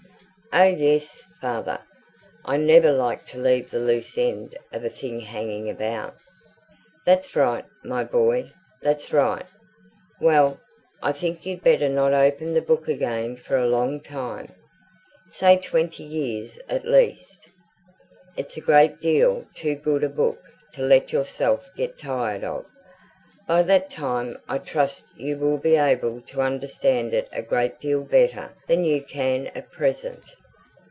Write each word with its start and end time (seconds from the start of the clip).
"Oh 0.53 0.63
yes, 0.63 1.21
father. 1.39 1.79
I 2.43 2.57
never 2.57 2.91
like 2.91 3.25
to 3.27 3.37
leave 3.37 3.71
the 3.71 3.79
loose 3.79 4.17
end 4.17 4.57
of 4.73 4.83
a 4.83 4.89
thing 4.89 5.21
hanging 5.21 5.69
about." 5.69 6.17
"That's 7.05 7.37
right, 7.37 7.63
my 7.85 8.03
boy; 8.03 8.51
that's 8.81 9.13
right. 9.13 9.45
Well, 10.19 10.59
I 11.01 11.13
think 11.13 11.45
you'd 11.45 11.63
better 11.63 11.87
not 11.87 12.11
open 12.11 12.53
the 12.53 12.61
book 12.61 12.89
again 12.89 13.37
for 13.37 13.55
a 13.55 13.65
long 13.69 14.01
time 14.01 14.51
say 15.29 15.55
twenty 15.55 16.03
years 16.03 16.59
at 16.67 16.83
least. 16.83 17.47
It's 18.35 18.57
a 18.57 18.61
great 18.61 18.99
deal 18.99 19.45
too 19.55 19.75
good 19.75 20.03
a 20.03 20.09
book 20.09 20.41
to 20.73 20.81
let 20.81 21.13
yourself 21.13 21.69
get 21.77 21.97
tired 21.97 22.43
of. 22.43 22.65
By 23.47 23.63
that 23.63 23.89
time 23.89 24.37
I 24.49 24.57
trust 24.57 25.05
you 25.15 25.37
will 25.37 25.57
be 25.57 25.77
able 25.77 26.19
to 26.23 26.41
understand 26.41 27.13
it 27.13 27.29
a 27.31 27.41
great 27.41 27.79
deal 27.79 28.03
better 28.03 28.51
than 28.67 28.83
you 28.83 29.01
can 29.01 29.47
at 29.47 29.71
present." 29.71 30.29